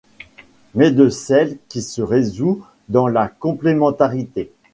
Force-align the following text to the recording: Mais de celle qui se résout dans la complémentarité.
Mais 0.73 0.89
de 0.89 1.09
celle 1.09 1.59
qui 1.69 1.83
se 1.83 2.01
résout 2.01 2.65
dans 2.89 3.07
la 3.07 3.27
complémentarité. 3.27 4.51